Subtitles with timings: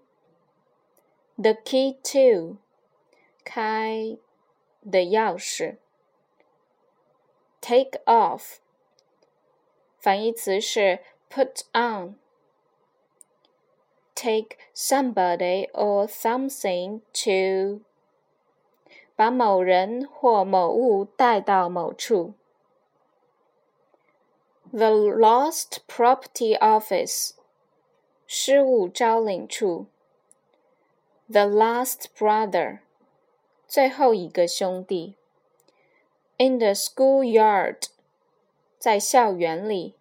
[1.35, 2.57] the key to，
[3.43, 4.17] 开
[4.81, 5.77] 的钥匙；
[7.59, 8.57] take off，
[9.97, 17.81] 反义词是 put on。Take somebody or something to
[19.16, 22.34] 把某人或某物带到某处。
[24.70, 27.30] The Lost Property Office，
[28.26, 29.86] 失物招领处。
[31.28, 32.80] The Last Brother，
[33.66, 35.16] 最后一个兄弟。
[36.36, 37.84] In the schoolyard，
[38.78, 39.94] 在校园里。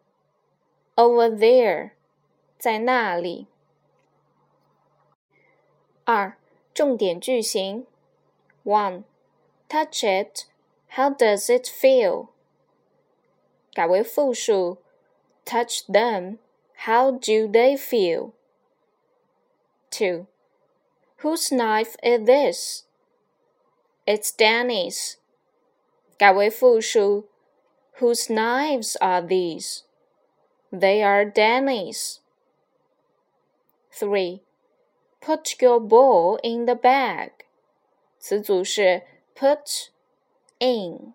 [0.95, 1.91] Over there，
[2.57, 3.47] 在那里。
[6.03, 6.37] 二，
[6.73, 7.87] 重点句型。
[8.64, 9.04] One,
[9.68, 10.46] touch it.
[10.88, 12.30] How does it feel?
[13.72, 14.78] 改为复数，
[15.44, 16.38] touch them.
[16.86, 18.32] How do they feel?
[19.90, 20.26] Two,
[21.22, 22.84] whose knife is this?
[24.06, 25.16] It's Danny's.
[26.18, 27.28] 改为复数，
[28.00, 29.82] whose knives are these?
[30.72, 32.20] They are Danny's.
[33.92, 34.42] Three,
[35.20, 37.43] put your ball in the bag.
[38.27, 39.03] 词组是
[39.35, 39.89] put
[40.57, 41.13] in。